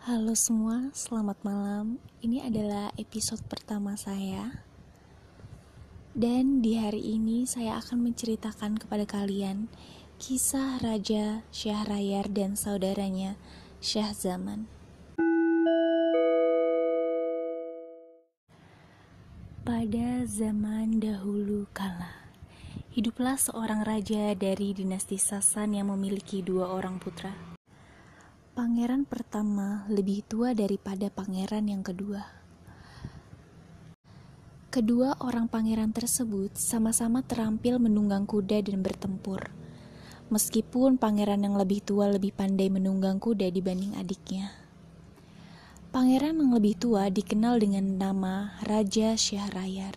Halo 0.00 0.32
semua, 0.32 0.88
selamat 0.96 1.44
malam. 1.44 2.00
Ini 2.24 2.48
adalah 2.48 2.88
episode 2.96 3.44
pertama 3.44 4.00
saya. 4.00 4.64
Dan 6.16 6.64
di 6.64 6.80
hari 6.80 7.04
ini 7.04 7.44
saya 7.44 7.76
akan 7.76 8.08
menceritakan 8.08 8.80
kepada 8.80 9.04
kalian 9.04 9.68
kisah 10.16 10.80
Raja 10.80 11.44
Syahrayar 11.52 12.32
dan 12.32 12.56
saudaranya 12.56 13.36
Syah 13.84 14.16
Zaman. 14.16 14.72
Pada 19.68 20.24
zaman 20.24 20.96
dahulu 20.96 21.68
kala, 21.76 22.32
hiduplah 22.96 23.36
seorang 23.36 23.84
raja 23.84 24.32
dari 24.32 24.72
dinasti 24.72 25.20
Sasan 25.20 25.76
yang 25.76 25.92
memiliki 25.92 26.40
dua 26.40 26.72
orang 26.72 26.96
putra. 26.96 27.49
Pangeran 28.60 29.08
pertama 29.08 29.88
lebih 29.88 30.20
tua 30.28 30.52
daripada 30.52 31.08
pangeran 31.08 31.64
yang 31.64 31.80
kedua. 31.80 32.28
Kedua 34.68 35.16
orang 35.24 35.48
pangeran 35.48 35.96
tersebut 35.96 36.60
sama-sama 36.60 37.24
terampil 37.24 37.80
menunggang 37.80 38.28
kuda 38.28 38.60
dan 38.60 38.84
bertempur. 38.84 39.48
Meskipun 40.28 41.00
pangeran 41.00 41.40
yang 41.40 41.56
lebih 41.56 41.80
tua 41.80 42.12
lebih 42.12 42.36
pandai 42.36 42.68
menunggang 42.68 43.16
kuda 43.16 43.48
dibanding 43.48 43.96
adiknya. 43.96 44.52
Pangeran 45.88 46.36
yang 46.36 46.52
lebih 46.52 46.76
tua 46.76 47.08
dikenal 47.08 47.64
dengan 47.64 47.96
nama 47.96 48.60
Raja 48.60 49.16
Syahrayar, 49.16 49.96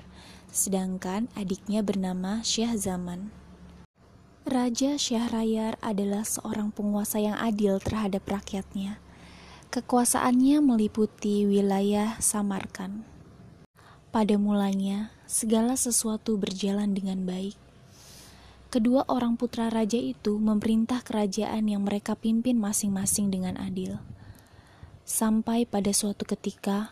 sedangkan 0.56 1.28
adiknya 1.36 1.84
bernama 1.84 2.40
Syah 2.48 2.80
Zaman. 2.80 3.43
Raja 4.44 5.00
Syahrayar 5.00 5.80
adalah 5.80 6.28
seorang 6.28 6.76
penguasa 6.76 7.16
yang 7.16 7.40
adil 7.40 7.80
terhadap 7.80 8.28
rakyatnya. 8.28 9.00
Kekuasaannya 9.72 10.60
meliputi 10.60 11.48
wilayah 11.48 12.20
Samarkan. 12.20 13.08
Pada 14.12 14.36
mulanya, 14.36 15.16
segala 15.32 15.80
sesuatu 15.80 16.36
berjalan 16.36 16.92
dengan 16.92 17.24
baik. 17.24 17.56
Kedua 18.68 19.08
orang 19.08 19.40
putra 19.40 19.72
raja 19.72 19.96
itu 19.96 20.36
memerintah 20.36 21.00
kerajaan 21.08 21.64
yang 21.72 21.88
mereka 21.88 22.12
pimpin 22.20 22.60
masing-masing 22.60 23.32
dengan 23.32 23.56
adil. 23.56 24.04
Sampai 25.08 25.64
pada 25.64 25.96
suatu 25.96 26.28
ketika, 26.28 26.92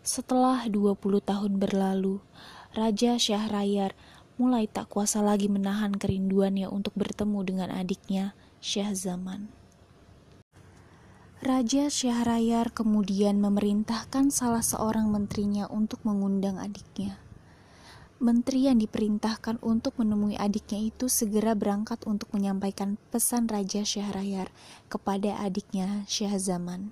setelah 0.00 0.64
20 0.64 0.96
tahun 1.20 1.60
berlalu, 1.60 2.24
Raja 2.72 3.20
Syahrayar 3.20 3.92
mulai 4.36 4.68
tak 4.68 4.92
kuasa 4.92 5.24
lagi 5.24 5.48
menahan 5.48 5.96
kerinduannya 5.96 6.68
untuk 6.68 6.92
bertemu 6.92 7.40
dengan 7.44 7.68
adiknya, 7.72 8.36
Syah 8.60 8.92
Zaman. 8.92 9.48
Raja 11.44 11.92
Syahrayar 11.92 12.72
kemudian 12.72 13.40
memerintahkan 13.44 14.32
salah 14.32 14.64
seorang 14.64 15.12
menterinya 15.12 15.68
untuk 15.68 16.00
mengundang 16.04 16.56
adiknya. 16.56 17.20
Menteri 18.16 18.64
yang 18.64 18.80
diperintahkan 18.80 19.60
untuk 19.60 20.00
menemui 20.00 20.40
adiknya 20.40 20.88
itu 20.88 21.12
segera 21.12 21.52
berangkat 21.52 22.00
untuk 22.08 22.32
menyampaikan 22.32 22.96
pesan 23.12 23.44
Raja 23.52 23.84
Syahrayar 23.84 24.48
kepada 24.88 25.36
adiknya 25.36 26.08
Syah 26.08 26.40
Zaman. 26.40 26.88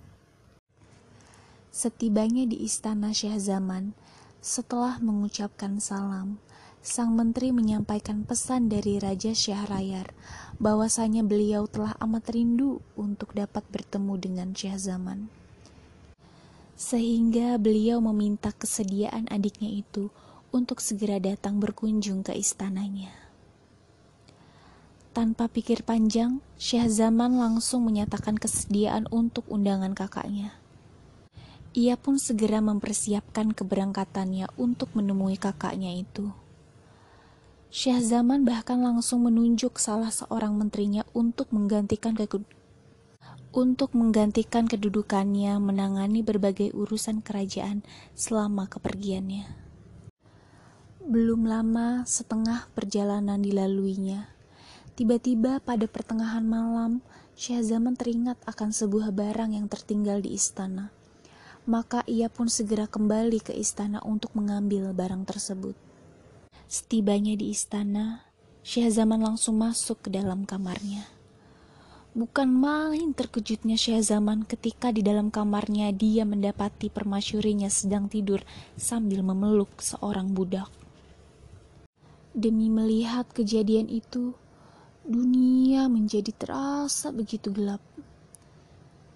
Setibanya 1.73 2.45
di 2.45 2.61
istana 2.61 3.17
Syah 3.17 3.41
Zaman, 3.41 3.97
setelah 4.45 5.01
mengucapkan 5.01 5.81
salam, 5.81 6.37
sang 6.85 7.17
menteri 7.17 7.49
menyampaikan 7.49 8.29
pesan 8.29 8.69
dari 8.69 9.01
Raja 9.01 9.33
Syahrayar 9.33 10.13
bahwasanya 10.61 11.25
beliau 11.25 11.65
telah 11.65 11.97
amat 12.05 12.37
rindu 12.37 12.85
untuk 12.93 13.33
dapat 13.33 13.65
bertemu 13.73 14.21
dengan 14.21 14.49
Syah 14.53 14.77
Zaman. 14.77 15.33
Sehingga 16.77 17.57
beliau 17.57 18.05
meminta 18.05 18.53
kesediaan 18.53 19.25
adiknya 19.33 19.73
itu 19.73 20.13
untuk 20.53 20.85
segera 20.85 21.17
datang 21.17 21.57
berkunjung 21.57 22.21
ke 22.21 22.37
istananya. 22.37 23.17
Tanpa 25.17 25.49
pikir 25.49 25.89
panjang, 25.89 26.45
Syah 26.61 26.93
Zaman 26.93 27.41
langsung 27.41 27.89
menyatakan 27.89 28.37
kesediaan 28.37 29.09
untuk 29.09 29.49
undangan 29.49 29.97
kakaknya. 29.97 30.53
Ia 31.73 31.97
pun 31.97 32.21
segera 32.21 32.61
mempersiapkan 32.61 33.57
keberangkatannya 33.57 34.53
untuk 34.61 34.93
menemui 34.93 35.41
kakaknya 35.41 35.97
itu. 35.97 36.44
Syah 37.75 37.99
Zaman 37.99 38.47
bahkan 38.47 38.87
langsung 38.87 39.27
menunjuk 39.27 39.83
salah 39.83 40.15
seorang 40.15 40.55
menterinya 40.55 41.03
untuk 41.11 41.51
menggantikan 41.51 42.15
untuk 43.51 43.91
menggantikan 43.99 44.71
kedudukannya 44.71 45.59
menangani 45.59 46.23
berbagai 46.23 46.71
urusan 46.71 47.19
kerajaan 47.27 47.83
selama 48.15 48.71
kepergiannya. 48.71 49.51
Belum 51.03 51.51
lama 51.51 52.07
setengah 52.07 52.71
perjalanan 52.79 53.43
dilaluinya. 53.43 54.31
Tiba-tiba 54.95 55.59
pada 55.59 55.91
pertengahan 55.91 56.47
malam, 56.47 57.03
Syah 57.35 57.67
Zaman 57.67 57.99
teringat 57.99 58.39
akan 58.47 58.71
sebuah 58.71 59.11
barang 59.11 59.51
yang 59.51 59.67
tertinggal 59.67 60.23
di 60.23 60.39
istana 60.39 60.95
maka 61.65 62.05
ia 62.05 62.29
pun 62.29 62.45
segera 62.53 62.85
kembali 62.85 63.41
ke 63.41 63.57
istana 63.57 63.97
untuk 64.05 64.37
mengambil 64.37 64.93
barang 64.93 65.25
tersebut. 65.25 65.73
Setibanya 66.65 67.37
di 67.37 67.53
istana, 67.53 68.25
Syah 68.65 68.89
Zaman 68.89 69.21
langsung 69.21 69.61
masuk 69.61 70.09
ke 70.09 70.09
dalam 70.09 70.49
kamarnya. 70.49 71.05
Bukan 72.15 72.47
main 72.47 73.13
terkejutnya 73.13 73.77
Syah 73.77 74.01
Zaman 74.01 74.49
ketika 74.49 74.89
di 74.89 75.05
dalam 75.05 75.29
kamarnya 75.29 75.93
dia 75.93 76.25
mendapati 76.25 76.89
permasyurinya 76.89 77.69
sedang 77.69 78.09
tidur 78.09 78.41
sambil 78.79 79.21
memeluk 79.21 79.69
seorang 79.83 80.33
budak. 80.33 80.71
Demi 82.33 82.73
melihat 82.73 83.29
kejadian 83.31 83.87
itu, 83.93 84.33
dunia 85.05 85.87
menjadi 85.93 86.33
terasa 86.33 87.13
begitu 87.13 87.53
gelap. 87.53 87.85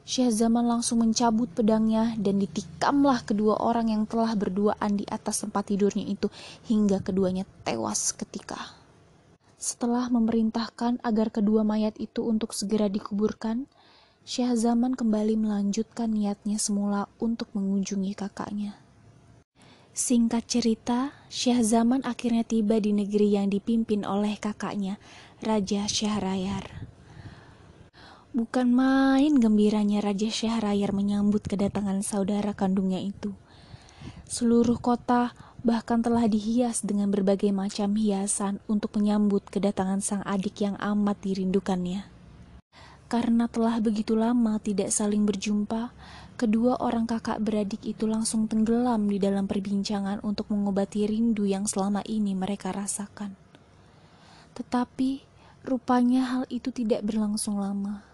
Syah 0.09 0.33
Zaman 0.33 0.65
langsung 0.65 1.05
mencabut 1.05 1.53
pedangnya 1.53 2.17
dan 2.17 2.41
ditikamlah 2.41 3.29
kedua 3.29 3.61
orang 3.61 3.93
yang 3.93 4.09
telah 4.09 4.33
berduaan 4.33 4.97
di 4.97 5.05
atas 5.05 5.45
tempat 5.45 5.69
tidurnya 5.69 6.01
itu 6.01 6.33
hingga 6.65 7.05
keduanya 7.05 7.45
tewas 7.61 8.17
ketika. 8.17 8.73
Setelah 9.61 10.09
memerintahkan 10.09 11.05
agar 11.05 11.29
kedua 11.29 11.61
mayat 11.61 11.93
itu 12.01 12.25
untuk 12.25 12.57
segera 12.57 12.89
dikuburkan, 12.89 13.69
Syah 14.25 14.57
Zaman 14.57 14.97
kembali 14.97 15.37
melanjutkan 15.37 16.09
niatnya 16.17 16.57
semula 16.57 17.13
untuk 17.21 17.53
mengunjungi 17.53 18.17
kakaknya. 18.17 18.81
Singkat 19.93 20.49
cerita, 20.49 21.13
Syah 21.29 21.61
Zaman 21.61 22.01
akhirnya 22.09 22.49
tiba 22.49 22.81
di 22.81 22.97
negeri 22.97 23.37
yang 23.37 23.53
dipimpin 23.53 24.09
oleh 24.09 24.41
kakaknya, 24.41 24.97
Raja 25.45 25.85
Syahrayar. 25.85 26.88
Bukan 28.39 28.71
main 28.71 29.35
gembiranya 29.35 29.99
Raja 29.99 30.31
Syahrayar 30.31 30.95
menyambut 30.95 31.43
kedatangan 31.43 32.07
saudara 32.07 32.55
kandungnya 32.55 33.03
itu. 33.03 33.35
Seluruh 34.31 34.79
kota 34.79 35.35
bahkan 35.67 36.07
telah 36.07 36.31
dihias 36.31 36.87
dengan 36.87 37.11
berbagai 37.11 37.51
macam 37.51 37.99
hiasan 37.99 38.63
untuk 38.71 38.95
menyambut 38.95 39.43
kedatangan 39.51 39.99
sang 39.99 40.23
adik 40.23 40.63
yang 40.63 40.79
amat 40.79 41.19
dirindukannya. 41.19 42.07
Karena 43.11 43.51
telah 43.51 43.83
begitu 43.83 44.15
lama 44.15 44.63
tidak 44.63 44.95
saling 44.95 45.27
berjumpa, 45.27 45.91
kedua 46.39 46.79
orang 46.79 47.11
kakak 47.11 47.43
beradik 47.43 47.83
itu 47.83 48.07
langsung 48.07 48.47
tenggelam 48.47 49.11
di 49.11 49.19
dalam 49.19 49.51
perbincangan 49.51 50.23
untuk 50.23 50.47
mengobati 50.55 51.11
rindu 51.11 51.43
yang 51.43 51.67
selama 51.67 52.07
ini 52.07 52.39
mereka 52.39 52.71
rasakan. 52.71 53.35
Tetapi 54.55 55.27
rupanya 55.67 56.39
hal 56.39 56.47
itu 56.55 56.71
tidak 56.71 57.03
berlangsung 57.03 57.59
lama 57.59 58.08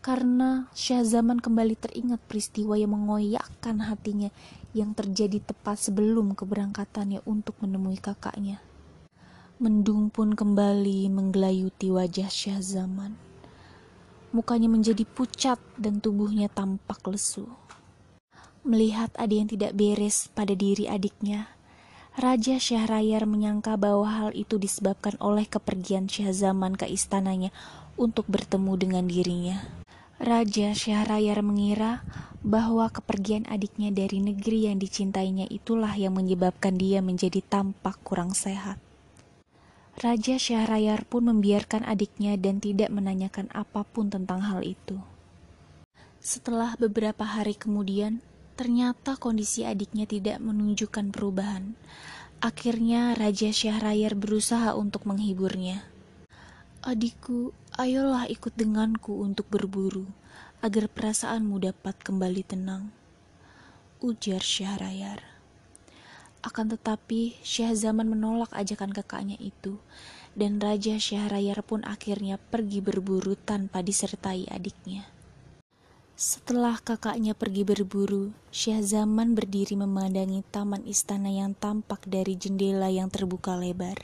karena 0.00 0.64
Syah 0.72 1.04
Zaman 1.04 1.44
kembali 1.44 1.76
teringat 1.76 2.24
peristiwa 2.24 2.72
yang 2.72 2.96
mengoyakkan 2.96 3.84
hatinya 3.84 4.32
yang 4.72 4.96
terjadi 4.96 5.44
tepat 5.44 5.76
sebelum 5.76 6.32
keberangkatannya 6.32 7.20
untuk 7.28 7.60
menemui 7.60 8.00
kakaknya. 8.00 8.64
Mendung 9.60 10.08
pun 10.08 10.32
kembali 10.32 11.12
menggelayuti 11.12 11.92
wajah 11.92 12.32
Syah 12.32 12.64
Zaman. 12.64 13.12
Mukanya 14.32 14.72
menjadi 14.72 15.04
pucat 15.04 15.60
dan 15.76 16.00
tubuhnya 16.00 16.48
tampak 16.48 17.04
lesu. 17.04 17.44
Melihat 18.64 19.12
ada 19.20 19.32
yang 19.36 19.52
tidak 19.52 19.76
beres 19.76 20.32
pada 20.32 20.56
diri 20.56 20.88
adiknya, 20.88 21.52
Raja 22.16 22.56
Syahrayar 22.56 23.28
menyangka 23.28 23.76
bahwa 23.76 24.08
hal 24.08 24.30
itu 24.32 24.56
disebabkan 24.56 25.20
oleh 25.20 25.44
kepergian 25.44 26.08
Syah 26.08 26.32
Zaman 26.32 26.76
ke 26.76 26.88
istananya 26.88 27.52
untuk 28.00 28.24
bertemu 28.32 28.72
dengan 28.80 29.04
dirinya. 29.04 29.79
Raja 30.20 30.76
Syahrayar 30.76 31.40
mengira 31.40 32.04
bahwa 32.44 32.92
kepergian 32.92 33.48
adiknya 33.48 33.88
dari 33.88 34.20
negeri 34.20 34.68
yang 34.68 34.76
dicintainya 34.76 35.48
itulah 35.48 35.96
yang 35.96 36.12
menyebabkan 36.12 36.76
dia 36.76 37.00
menjadi 37.00 37.40
tampak 37.40 37.96
kurang 38.04 38.36
sehat. 38.36 38.76
Raja 39.96 40.36
Syahrayar 40.36 41.08
pun 41.08 41.24
membiarkan 41.24 41.88
adiknya 41.88 42.36
dan 42.36 42.60
tidak 42.60 42.92
menanyakan 42.92 43.48
apa 43.56 43.80
pun 43.80 44.12
tentang 44.12 44.44
hal 44.44 44.60
itu. 44.60 45.00
Setelah 46.20 46.76
beberapa 46.76 47.24
hari 47.24 47.56
kemudian, 47.56 48.20
ternyata 48.60 49.16
kondisi 49.16 49.64
adiknya 49.64 50.04
tidak 50.04 50.36
menunjukkan 50.44 51.16
perubahan. 51.16 51.72
Akhirnya 52.44 53.16
Raja 53.16 53.56
Syahrayar 53.56 54.12
berusaha 54.20 54.76
untuk 54.76 55.08
menghiburnya. 55.08 55.80
Adikku, 56.84 57.56
ayolah 57.78 58.26
ikut 58.26 58.56
denganku 58.56 59.22
untuk 59.22 59.46
berburu, 59.52 60.08
agar 60.64 60.90
perasaanmu 60.90 61.62
dapat 61.62 61.94
kembali 62.02 62.42
tenang. 62.42 62.90
Ujar 64.00 64.40
Syahrayar. 64.40 65.22
Akan 66.40 66.72
tetapi, 66.72 67.36
Syah 67.44 67.76
Zaman 67.76 68.08
menolak 68.08 68.48
ajakan 68.56 68.96
kakaknya 68.96 69.36
itu, 69.36 69.76
dan 70.32 70.56
Raja 70.56 70.96
Syahrayar 70.96 71.60
pun 71.60 71.84
akhirnya 71.84 72.40
pergi 72.40 72.80
berburu 72.80 73.36
tanpa 73.36 73.84
disertai 73.84 74.48
adiknya. 74.48 75.04
Setelah 76.16 76.80
kakaknya 76.80 77.36
pergi 77.36 77.64
berburu, 77.64 78.32
Syah 78.48 78.80
Zaman 78.80 79.36
berdiri 79.36 79.76
memandangi 79.76 80.40
taman 80.48 80.84
istana 80.88 81.28
yang 81.28 81.52
tampak 81.52 82.08
dari 82.08 82.36
jendela 82.40 82.88
yang 82.88 83.12
terbuka 83.12 83.56
lebar. 83.56 84.00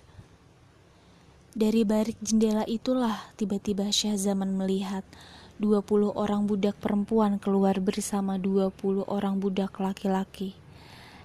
Dari 1.56 1.88
balik 1.88 2.20
jendela 2.20 2.69
itulah 2.69 3.32
tiba-tiba 3.41 3.88
Syah 3.88 4.20
Zaman 4.20 4.61
melihat 4.61 5.08
20 5.56 6.12
orang 6.12 6.44
budak 6.44 6.76
perempuan 6.76 7.41
keluar 7.41 7.81
bersama 7.81 8.37
20 8.37 9.08
orang 9.08 9.41
budak 9.41 9.81
laki-laki. 9.81 10.53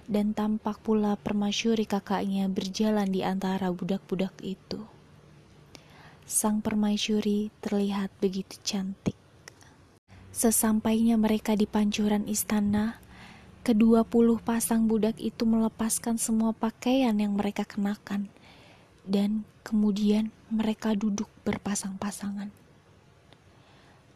Dan 0.08 0.32
tampak 0.32 0.80
pula 0.80 1.20
permasyuri 1.20 1.84
kakaknya 1.84 2.48
berjalan 2.48 3.12
di 3.12 3.20
antara 3.20 3.68
budak-budak 3.76 4.32
itu. 4.40 4.80
Sang 6.24 6.64
permaisuri 6.64 7.52
terlihat 7.60 8.08
begitu 8.16 8.56
cantik. 8.64 9.20
Sesampainya 10.32 11.20
mereka 11.20 11.52
di 11.52 11.68
pancuran 11.68 12.24
istana, 12.24 12.96
kedua 13.60 14.00
puluh 14.00 14.40
pasang 14.40 14.88
budak 14.88 15.20
itu 15.20 15.44
melepaskan 15.44 16.16
semua 16.16 16.56
pakaian 16.56 17.12
yang 17.20 17.36
mereka 17.36 17.68
kenakan 17.68 18.32
dan 19.04 19.44
kemudian 19.62 20.34
mereka 20.50 20.92
duduk 20.92 21.30
berpasang-pasangan. 21.46 22.50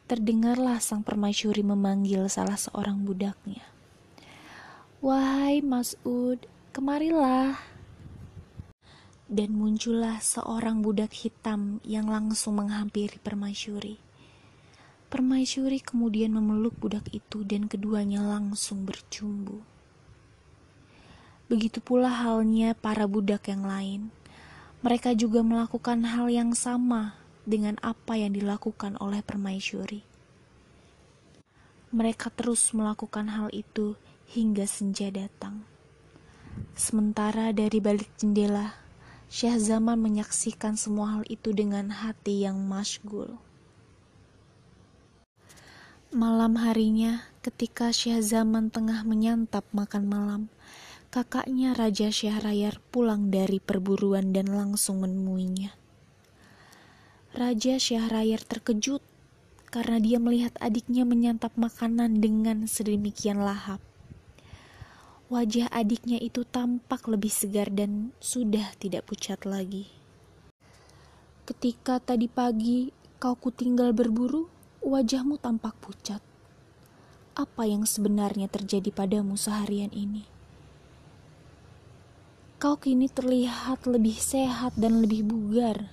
Terdengarlah 0.06 0.78
sang 0.78 1.02
permaisuri 1.02 1.66
memanggil 1.66 2.30
salah 2.30 2.54
seorang 2.54 3.02
budaknya. 3.02 3.66
Wahai 5.02 5.62
Mas'ud, 5.66 6.38
kemarilah. 6.70 7.58
Dan 9.26 9.58
muncullah 9.58 10.22
seorang 10.22 10.86
budak 10.86 11.10
hitam 11.10 11.82
yang 11.82 12.06
langsung 12.06 12.62
menghampiri 12.62 13.18
permaisuri. 13.18 13.98
Permaisuri 15.10 15.82
kemudian 15.82 16.30
memeluk 16.34 16.78
budak 16.78 17.10
itu 17.10 17.42
dan 17.42 17.66
keduanya 17.66 18.22
langsung 18.22 18.86
bercumbu. 18.86 19.62
Begitu 21.46 21.78
pula 21.78 22.10
halnya 22.10 22.74
para 22.78 23.06
budak 23.10 23.50
yang 23.50 23.66
lain 23.66 24.14
mereka 24.84 25.16
juga 25.16 25.40
melakukan 25.40 26.04
hal 26.04 26.28
yang 26.28 26.52
sama 26.52 27.16
dengan 27.46 27.80
apa 27.80 28.18
yang 28.18 28.34
dilakukan 28.36 28.98
oleh 29.00 29.22
permaisuri. 29.24 30.02
Mereka 31.94 32.34
terus 32.34 32.74
melakukan 32.76 33.30
hal 33.32 33.48
itu 33.54 33.96
hingga 34.34 34.66
senja 34.66 35.08
datang. 35.08 35.64
Sementara 36.76 37.54
dari 37.56 37.78
balik 37.80 38.10
jendela, 38.20 38.76
Syah 39.32 39.56
Zaman 39.56 39.96
menyaksikan 39.96 40.76
semua 40.76 41.18
hal 41.18 41.24
itu 41.26 41.54
dengan 41.56 41.88
hati 41.88 42.44
yang 42.44 42.60
masygul. 42.62 43.38
Malam 46.14 46.56
harinya, 46.62 47.26
ketika 47.42 47.92
Syah 47.92 48.22
Zaman 48.22 48.70
tengah 48.70 49.02
menyantap 49.02 49.66
makan 49.74 50.04
malam, 50.08 50.42
kakaknya 51.16 51.72
Raja 51.72 52.12
Syahrayar 52.12 52.76
pulang 52.92 53.32
dari 53.32 53.56
perburuan 53.56 54.36
dan 54.36 54.52
langsung 54.52 55.00
menemuinya. 55.00 55.72
Raja 57.32 57.80
Syahrayar 57.80 58.44
terkejut 58.44 59.00
karena 59.72 59.96
dia 59.96 60.20
melihat 60.20 60.52
adiknya 60.60 61.08
menyantap 61.08 61.56
makanan 61.56 62.20
dengan 62.20 62.68
sedemikian 62.68 63.40
lahap. 63.40 63.80
Wajah 65.32 65.72
adiknya 65.72 66.20
itu 66.20 66.44
tampak 66.44 67.08
lebih 67.08 67.32
segar 67.32 67.72
dan 67.72 68.12
sudah 68.20 68.76
tidak 68.76 69.08
pucat 69.08 69.40
lagi. 69.48 69.88
Ketika 71.48 71.96
tadi 71.96 72.28
pagi 72.28 72.92
kau 73.16 73.40
kutinggal 73.40 73.96
berburu, 73.96 74.52
wajahmu 74.84 75.40
tampak 75.40 75.72
pucat. 75.80 76.20
Apa 77.32 77.64
yang 77.64 77.88
sebenarnya 77.88 78.52
terjadi 78.52 78.92
padamu 78.92 79.40
seharian 79.40 79.96
ini? 79.96 80.35
Kau 82.56 82.80
kini 82.80 83.12
terlihat 83.12 83.84
lebih 83.84 84.16
sehat 84.16 84.80
dan 84.80 85.04
lebih 85.04 85.28
bugar. 85.28 85.92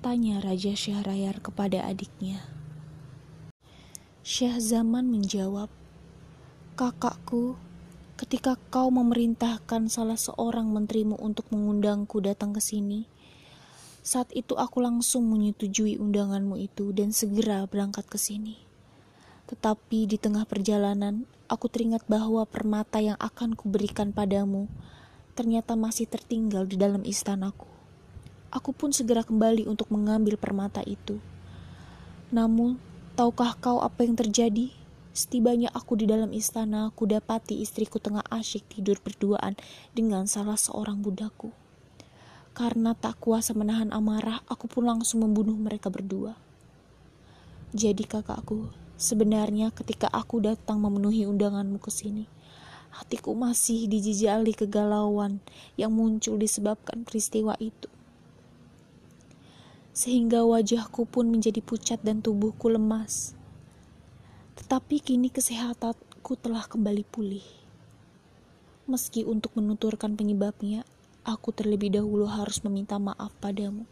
Tanya 0.00 0.40
Raja 0.40 0.72
Syahrayar 0.72 1.44
kepada 1.44 1.84
adiknya. 1.84 2.40
Syah 4.24 4.56
Zaman 4.56 5.12
menjawab, 5.12 5.68
Kakakku, 6.72 7.52
ketika 8.16 8.56
kau 8.72 8.88
memerintahkan 8.88 9.92
salah 9.92 10.16
seorang 10.16 10.72
menterimu 10.72 11.20
untuk 11.20 11.52
mengundangku 11.52 12.16
datang 12.24 12.56
ke 12.56 12.64
sini, 12.64 13.04
saat 14.00 14.32
itu 14.32 14.56
aku 14.56 14.80
langsung 14.80 15.28
menyetujui 15.28 16.00
undanganmu 16.00 16.56
itu 16.64 16.96
dan 16.96 17.12
segera 17.12 17.68
berangkat 17.68 18.08
ke 18.08 18.16
sini. 18.16 18.56
Tetapi 19.52 20.08
di 20.08 20.16
tengah 20.16 20.48
perjalanan, 20.48 21.28
aku 21.44 21.68
teringat 21.68 22.08
bahwa 22.08 22.48
permata 22.48 23.04
yang 23.04 23.20
akan 23.20 23.52
kuberikan 23.52 24.16
padamu 24.16 24.72
ternyata 25.36 25.76
masih 25.76 26.08
tertinggal 26.08 26.64
di 26.64 26.80
dalam 26.80 27.04
istanaku. 27.04 27.68
Aku 28.48 28.72
pun 28.72 28.96
segera 28.96 29.20
kembali 29.20 29.68
untuk 29.68 29.92
mengambil 29.92 30.40
permata 30.40 30.80
itu. 30.80 31.20
Namun, 32.32 32.80
tahukah 33.12 33.52
kau 33.60 33.84
apa 33.84 34.00
yang 34.08 34.16
terjadi? 34.16 34.72
Setibanya 35.12 35.68
aku 35.76 36.00
di 36.00 36.08
dalam 36.08 36.32
istana, 36.32 36.88
aku 36.88 37.04
dapati 37.04 37.60
istriku 37.60 38.00
tengah 38.00 38.24
asyik 38.32 38.64
tidur 38.68 38.96
berduaan 39.04 39.56
dengan 39.92 40.24
salah 40.24 40.56
seorang 40.56 41.04
budakku. 41.04 41.52
Karena 42.56 42.96
tak 42.96 43.20
kuasa 43.20 43.52
menahan 43.52 43.92
amarah, 43.92 44.40
aku 44.48 44.64
pun 44.68 44.88
langsung 44.88 45.20
membunuh 45.20 45.56
mereka 45.56 45.92
berdua. 45.92 46.36
Jadi 47.76 48.08
kakakku, 48.08 48.72
sebenarnya 48.96 49.68
ketika 49.76 50.08
aku 50.08 50.40
datang 50.40 50.80
memenuhi 50.80 51.28
undanganmu 51.28 51.76
ke 51.76 51.92
sini, 51.92 52.24
hatiku 52.96 53.36
masih 53.36 53.84
dijejali 53.92 54.56
kegalauan 54.56 55.44
yang 55.76 55.92
muncul 55.92 56.40
disebabkan 56.40 57.04
peristiwa 57.04 57.52
itu. 57.60 57.92
Sehingga 59.92 60.44
wajahku 60.44 61.04
pun 61.04 61.28
menjadi 61.28 61.60
pucat 61.60 62.00
dan 62.00 62.24
tubuhku 62.24 62.72
lemas. 62.72 63.36
Tetapi 64.56 65.04
kini 65.04 65.28
kesehatanku 65.28 66.36
telah 66.40 66.64
kembali 66.64 67.04
pulih. 67.04 67.44
Meski 68.88 69.24
untuk 69.28 69.52
menuturkan 69.56 70.16
penyebabnya, 70.16 70.88
aku 71.24 71.52
terlebih 71.52 71.92
dahulu 71.92 72.24
harus 72.28 72.64
meminta 72.64 72.96
maaf 72.96 73.32
padamu. 73.42 73.84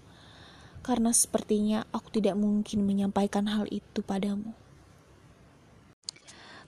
Karena 0.84 1.12
sepertinya 1.12 1.88
aku 1.92 2.20
tidak 2.20 2.37
mungkin 2.37 2.84
menyampaikan 2.84 3.49
hal 3.49 3.64
itu 3.73 4.04
padamu. 4.04 4.52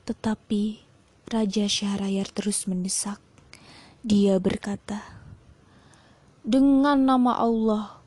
Tetapi 0.08 0.85
Raja 1.26 1.66
Syahrayar 1.66 2.30
terus 2.30 2.70
mendesak. 2.70 3.18
Dia 4.06 4.38
berkata, 4.38 5.02
Dengan 6.46 7.02
nama 7.02 7.34
Allah, 7.34 7.98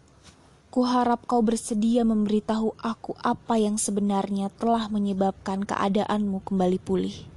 kuharap 0.72 1.28
kau 1.28 1.44
bersedia 1.44 2.08
memberitahu 2.08 2.80
aku 2.80 3.20
apa 3.20 3.60
yang 3.60 3.76
sebenarnya 3.76 4.48
telah 4.56 4.88
menyebabkan 4.88 5.68
keadaanmu 5.68 6.48
kembali 6.48 6.80
pulih. 6.80 7.28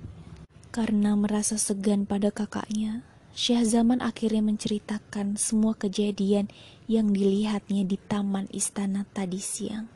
Karena 0.70 1.18
merasa 1.18 1.58
segan 1.58 2.06
pada 2.06 2.30
kakaknya, 2.30 3.02
Syah 3.34 3.66
Zaman 3.66 4.06
akhirnya 4.06 4.54
menceritakan 4.54 5.34
semua 5.34 5.74
kejadian 5.74 6.46
yang 6.86 7.10
dilihatnya 7.10 7.82
di 7.82 7.98
taman 7.98 8.46
istana 8.54 9.02
tadi 9.10 9.42
siang. 9.42 9.90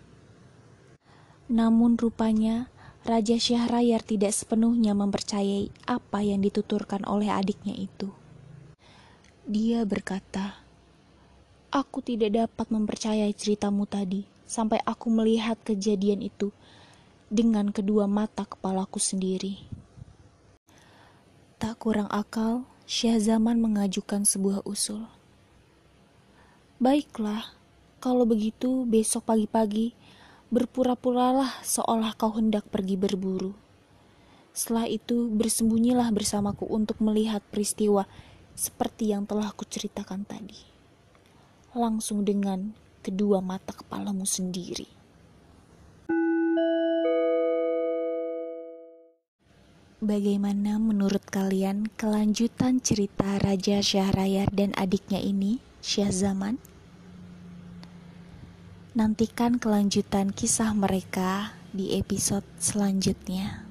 Namun 1.47 1.95
rupanya 1.95 2.75
Raja 3.07 3.39
Syahrayar 3.39 4.03
tidak 4.03 4.35
sepenuhnya 4.35 4.91
mempercayai 4.91 5.71
apa 5.87 6.27
yang 6.27 6.43
dituturkan 6.43 7.07
oleh 7.07 7.31
adiknya 7.31 7.71
itu. 7.71 8.11
Dia 9.47 9.87
berkata, 9.87 10.59
Aku 11.71 12.03
tidak 12.03 12.35
dapat 12.35 12.67
mempercayai 12.67 13.31
ceritamu 13.31 13.87
tadi 13.87 14.27
sampai 14.43 14.83
aku 14.83 15.07
melihat 15.07 15.55
kejadian 15.63 16.19
itu 16.19 16.51
dengan 17.31 17.71
kedua 17.71 18.11
mata 18.11 18.43
kepalaku 18.43 18.99
sendiri. 18.99 19.63
Tak 21.63 21.79
kurang 21.79 22.11
akal, 22.11 22.67
Syah 22.91 23.23
Zaman 23.23 23.63
mengajukan 23.63 24.27
sebuah 24.27 24.67
usul. 24.67 25.07
Baiklah, 26.83 27.55
kalau 28.03 28.27
begitu 28.27 28.83
besok 28.83 29.31
pagi-pagi 29.31 29.95
Berpura-puralah 30.47 31.59
seolah 31.67 32.15
kau 32.15 32.31
hendak 32.39 32.71
pergi 32.71 32.95
berburu. 32.95 33.51
Setelah 34.55 34.87
itu 34.87 35.27
bersembunyilah 35.35 36.15
bersamaku 36.15 36.71
untuk 36.71 37.03
melihat 37.03 37.43
peristiwa 37.51 38.07
seperti 38.55 39.11
yang 39.11 39.27
telah 39.27 39.51
kuceritakan 39.51 40.23
tadi. 40.23 40.63
Langsung 41.75 42.23
dengan 42.23 42.79
kedua 43.03 43.43
mata 43.43 43.75
kepalamu 43.75 44.23
sendiri. 44.23 44.87
Bagaimana 49.99 50.79
menurut 50.79 51.27
kalian 51.27 51.91
kelanjutan 51.99 52.79
cerita 52.79 53.43
Raja 53.43 53.83
Syahrayar 53.83 54.47
dan 54.55 54.71
adiknya 54.79 55.19
ini, 55.19 55.59
Syahzaman? 55.83 56.76
Nantikan 58.97 59.61
kelanjutan 59.61 60.33
kisah 60.33 60.73
mereka 60.73 61.53
di 61.69 62.01
episode 62.01 62.49
selanjutnya. 62.57 63.66